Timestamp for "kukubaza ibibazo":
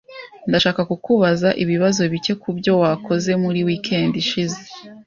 0.89-2.01